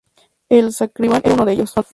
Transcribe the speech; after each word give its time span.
El 0.49 0.73
"Scriabin" 0.73 1.21
era 1.23 1.31
uno 1.35 1.45
de 1.45 1.53
ellos. 1.53 1.75